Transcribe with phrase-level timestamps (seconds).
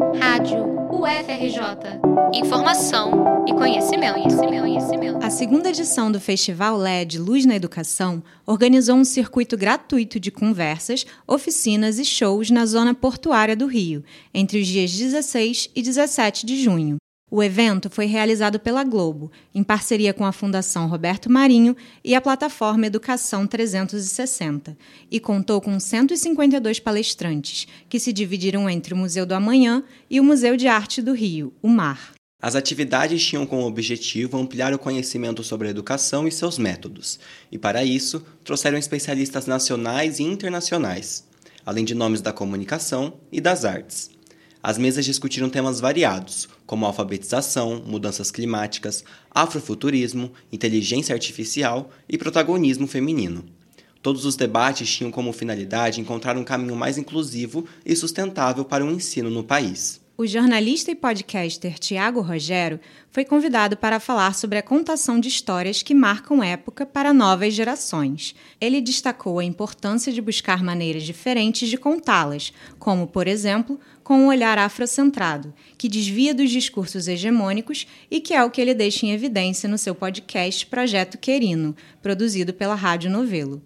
[0.00, 2.00] Rádio UFRJ.
[2.32, 5.24] Informação e conhecimento, conhecimento, conhecimento.
[5.24, 11.04] A segunda edição do Festival LED Luz na Educação organizou um circuito gratuito de conversas,
[11.26, 14.02] oficinas e shows na zona portuária do Rio,
[14.32, 16.99] entre os dias 16 e 17 de junho.
[17.30, 22.20] O evento foi realizado pela Globo, em parceria com a Fundação Roberto Marinho e a
[22.20, 24.76] plataforma Educação 360,
[25.08, 30.24] e contou com 152 palestrantes, que se dividiram entre o Museu do Amanhã e o
[30.24, 32.14] Museu de Arte do Rio, o MAR.
[32.42, 37.20] As atividades tinham como objetivo ampliar o conhecimento sobre a educação e seus métodos,
[37.52, 41.24] e para isso trouxeram especialistas nacionais e internacionais,
[41.64, 44.10] além de nomes da comunicação e das artes.
[44.62, 53.44] As mesas discutiram temas variados, como alfabetização, mudanças climáticas, afrofuturismo, inteligência artificial e protagonismo feminino.
[54.02, 58.90] Todos os debates tinham como finalidade encontrar um caminho mais inclusivo e sustentável para o
[58.90, 59.99] ensino no país.
[60.20, 62.78] O jornalista e podcaster Tiago Rogério
[63.10, 68.34] foi convidado para falar sobre a contação de histórias que marcam época para novas gerações.
[68.60, 74.26] Ele destacou a importância de buscar maneiras diferentes de contá-las, como, por exemplo, com um
[74.26, 79.12] olhar afrocentrado, que desvia dos discursos hegemônicos e que é o que ele deixa em
[79.12, 83.62] evidência no seu podcast Projeto Querino, produzido pela Rádio Novelo.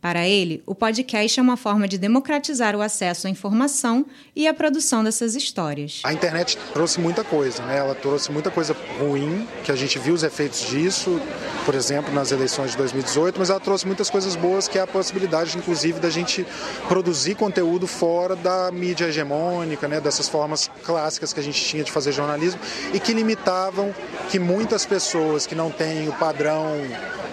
[0.00, 4.54] Para ele, o podcast é uma forma de democratizar o acesso à informação e à
[4.54, 6.00] produção dessas histórias.
[6.04, 7.78] A internet trouxe muita coisa, né?
[7.78, 11.20] Ela trouxe muita coisa ruim, que a gente viu os efeitos disso,
[11.64, 14.86] por exemplo, nas eleições de 2018, mas ela trouxe muitas coisas boas, que é a
[14.86, 16.46] possibilidade, inclusive, da gente
[16.88, 20.00] produzir conteúdo fora da mídia hegemônica, né?
[20.00, 22.60] Dessas formas clássicas que a gente tinha de fazer jornalismo
[22.92, 23.94] e que limitavam
[24.30, 26.76] que muitas pessoas que não têm o padrão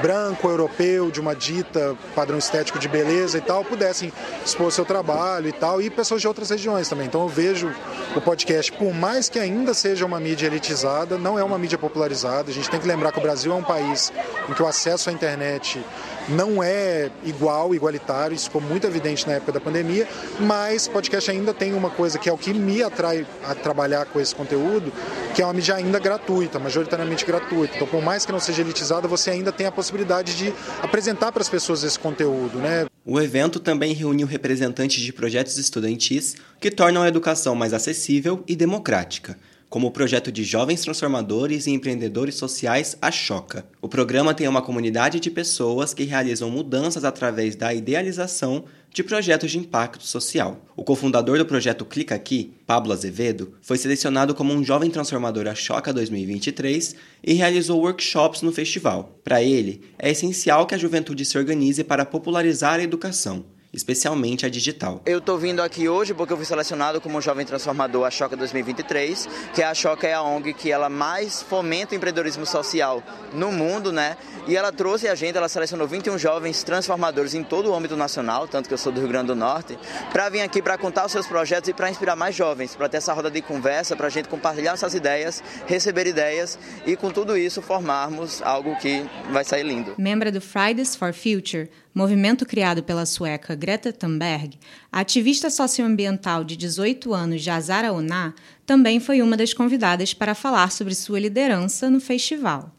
[0.00, 4.12] branco, europeu, de uma dita padrão estético de beleza e tal, pudessem
[4.44, 7.06] expor seu trabalho e tal, e pessoas de outras regiões também.
[7.06, 7.72] Então eu vejo
[8.16, 12.50] o podcast, por mais que ainda seja uma mídia elitizada, não é uma mídia popularizada.
[12.50, 14.12] A gente tem que lembrar que o Brasil é um país
[14.48, 15.82] em que o acesso à internet
[16.28, 20.06] não é igual, igualitário, isso ficou muito evidente na época da pandemia,
[20.38, 24.20] mas podcast ainda tem uma coisa que é o que me atrai a trabalhar com
[24.20, 24.92] esse conteúdo,
[25.34, 27.76] que é uma mídia ainda gratuita, majoritariamente gratuita.
[27.76, 30.52] Então, por mais que não seja elitizada, você ainda tem a possibilidade de
[30.82, 32.86] apresentar para as pessoas esse conteúdo, né?
[33.04, 38.54] O evento também reuniu representantes de projetos estudantis que tornam a educação mais acessível e
[38.54, 39.36] democrática
[39.70, 43.64] como o projeto de jovens transformadores e empreendedores sociais A Choca.
[43.80, 49.52] O programa tem uma comunidade de pessoas que realizam mudanças através da idealização de projetos
[49.52, 50.66] de impacto social.
[50.76, 55.54] O cofundador do projeto Clica Aqui, Pablo Azevedo, foi selecionado como um jovem transformador a
[55.54, 59.20] Choca 2023 e realizou workshops no festival.
[59.22, 64.48] Para ele, é essencial que a juventude se organize para popularizar a educação especialmente a
[64.48, 65.00] digital.
[65.06, 69.28] Eu estou vindo aqui hoje porque eu fui selecionado como jovem transformador a Choca 2023,
[69.54, 73.92] que a Choca é a ONG que ela mais fomenta o empreendedorismo social no mundo,
[73.92, 74.16] né?
[74.48, 78.48] E ela trouxe a gente, ela selecionou 21 jovens transformadores em todo o âmbito nacional,
[78.48, 79.78] tanto que eu sou do Rio Grande do Norte,
[80.12, 82.96] para vir aqui para contar os seus projetos e para inspirar mais jovens, para ter
[82.96, 87.36] essa roda de conversa, para a gente compartilhar essas ideias, receber ideias e com tudo
[87.36, 89.94] isso formarmos algo que vai sair lindo.
[89.98, 94.58] Membro do Fridays for Future, movimento criado pela sueca Greta Thunberg,
[94.92, 98.32] a ativista socioambiental de 18 anos Jazara Oná
[98.64, 102.74] também foi uma das convidadas para falar sobre sua liderança no festival.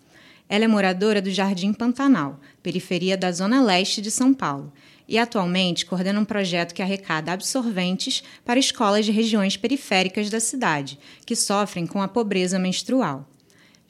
[0.47, 4.71] Ela é moradora do Jardim Pantanal, periferia da zona leste de São Paulo,
[5.07, 10.97] e atualmente coordena um projeto que arrecada absorventes para escolas de regiões periféricas da cidade,
[11.25, 13.27] que sofrem com a pobreza menstrual.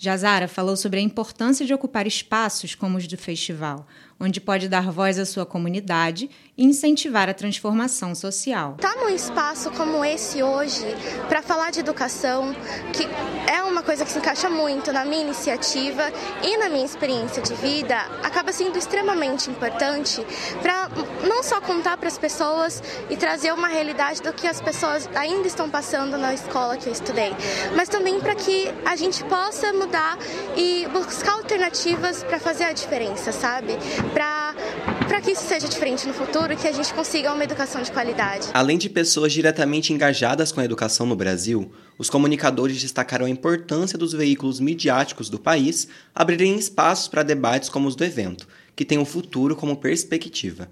[0.04, 3.88] Jazara falou sobre a importância de ocupar espaços como os do festival,
[4.22, 8.76] onde pode dar voz à sua comunidade e incentivar a transformação social.
[8.76, 10.86] Estar tá num espaço como esse hoje,
[11.28, 12.54] para falar de educação,
[12.94, 13.08] que
[13.52, 16.04] é uma coisa que se encaixa muito na minha iniciativa
[16.44, 20.24] e na minha experiência de vida, acaba sendo extremamente importante
[20.62, 20.88] para
[21.28, 25.48] não só contar para as pessoas e trazer uma realidade do que as pessoas ainda
[25.48, 27.34] estão passando na escola que eu estudei,
[27.76, 30.16] mas também para que a gente possa mudar
[30.56, 33.74] e buscar alternativas para fazer a diferença, sabe?
[34.14, 37.92] Para que isso seja diferente no futuro e que a gente consiga uma educação de
[37.92, 38.48] qualidade.
[38.54, 43.98] Além de pessoas diretamente engajadas com a educação no Brasil, os comunicadores destacaram a importância
[43.98, 48.98] dos veículos midiáticos do país abrirem espaços para debates como os do evento, que tem
[48.98, 50.70] o futuro como perspectiva.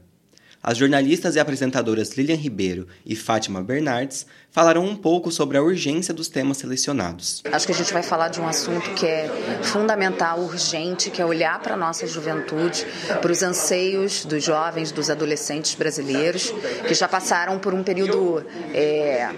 [0.61, 6.13] As jornalistas e apresentadoras Lilian Ribeiro e Fátima Bernardes falaram um pouco sobre a urgência
[6.13, 7.41] dos temas selecionados.
[7.51, 9.29] Acho que a gente vai falar de um assunto que é
[9.61, 12.85] fundamental, urgente, que é olhar para a nossa juventude,
[13.21, 16.51] para os anseios dos jovens, dos adolescentes brasileiros,
[16.87, 19.29] que já passaram por um período é,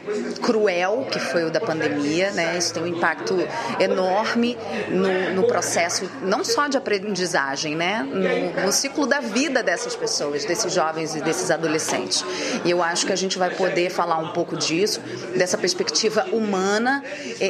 [0.42, 2.32] cruel, que foi o da pandemia.
[2.32, 2.58] Né?
[2.58, 3.38] Isso tem um impacto
[3.80, 4.58] enorme
[4.90, 8.02] no, no processo, não só de aprendizagem, né?
[8.02, 12.24] no, no ciclo da vida dessas pessoas, desses jovens e desses adolescentes.
[12.66, 15.02] E eu acho que a gente vai poder falar um pouco disso,
[15.36, 17.04] dessa perspectiva humana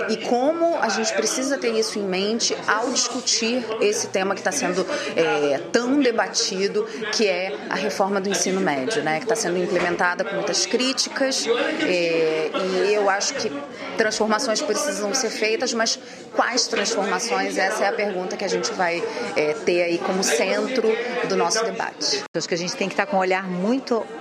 [0.10, 4.52] e, como a gente precisa ter isso em mente ao discutir esse tema que está
[4.52, 4.86] sendo
[5.16, 10.24] é, tão debatido, que é a reforma do ensino médio, né, que está sendo implementada
[10.24, 11.46] com muitas críticas
[11.81, 13.52] é, e eu acho que
[13.98, 16.00] transformações precisam ser feitas, mas
[16.36, 17.58] quais transformações?
[17.58, 19.04] Essa é a pergunta que a gente vai
[19.36, 20.88] é, ter aí como centro
[21.28, 22.24] do nosso debate.
[22.36, 24.12] Acho que a gente tem que estar com um olhar muito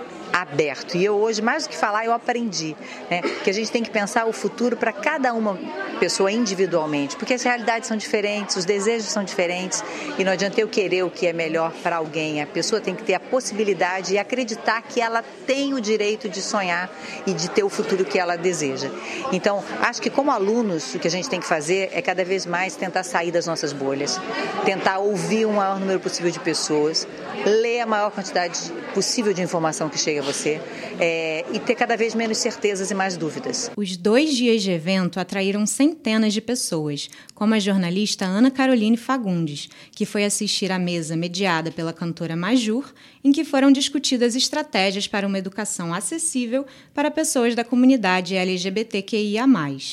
[0.41, 0.97] aberto.
[0.97, 2.77] E eu hoje, mais do que falar, eu aprendi
[3.11, 3.23] né?
[3.43, 5.59] que a gente tem que pensar o futuro para cada uma
[5.99, 9.85] pessoa individualmente, porque as realidades são diferentes, os desejos são diferentes
[10.19, 12.41] e não adianta eu querer o que é melhor para alguém.
[12.41, 16.41] A pessoa tem que ter a possibilidade e acreditar que ela tem o direito de
[16.41, 16.91] sonhar
[17.27, 18.91] e de ter o futuro que ela deseja.
[19.33, 22.47] Então, acho que como alunos, o que a gente tem que fazer é cada vez
[22.47, 24.21] mais tentar sair das nossas bolhas,
[24.65, 27.07] tentar ouvir o maior número possível de pessoas,
[27.45, 30.61] ler a maior quantidade possível de informação que chega a você
[31.01, 33.71] é, e ter cada vez menos certezas e mais dúvidas.
[33.77, 39.69] Os dois dias de evento atraíram centenas de pessoas, como a jornalista Ana Caroline Fagundes,
[39.93, 42.93] que foi assistir à mesa mediada pela cantora Majur,
[43.25, 49.41] em que foram discutidas estratégias para uma educação acessível para pessoas da comunidade LGBTQIA.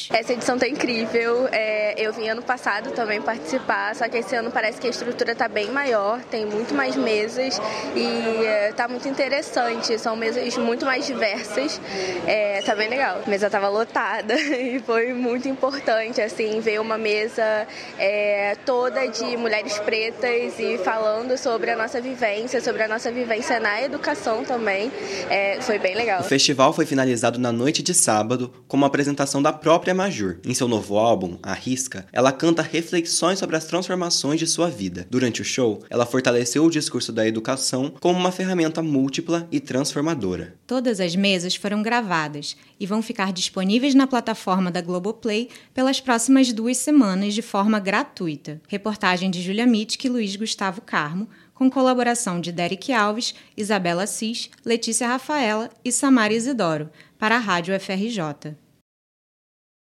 [0.09, 1.47] Essa edição está incrível.
[1.51, 5.31] É, eu vim ano passado também participar, só que esse ano parece que a estrutura
[5.31, 7.59] está bem maior, tem muito mais mesas
[7.95, 9.97] e está é, muito interessante.
[9.97, 10.26] São mesas
[10.57, 11.79] muito mais diversas.
[12.25, 13.21] É, tá bem legal.
[13.25, 19.37] A mesa estava lotada e foi muito importante assim ver uma mesa é, toda de
[19.37, 24.91] mulheres pretas e falando sobre a nossa vivência, sobre a nossa vivência na educação também.
[25.29, 26.21] É, foi bem legal.
[26.21, 30.37] O festival foi finalizado na noite de sábado com uma apresentação da própria Majur.
[30.45, 35.05] Em seu novo álbum, A Risca, ela canta reflexões sobre as transformações de sua vida.
[35.09, 40.16] Durante o show, ela fortaleceu o discurso da educação como uma ferramenta múltipla e transformadora.
[40.65, 46.51] Todas as mesas foram gravadas e vão ficar disponíveis na plataforma da Globoplay pelas próximas
[46.51, 48.61] duas semanas de forma gratuita.
[48.67, 54.49] Reportagem de Julia Mitch e Luiz Gustavo Carmo, com colaboração de Derek Alves, Isabela Cis,
[54.65, 58.55] Letícia Rafaela e Samara Isidoro, para a Rádio FRJ.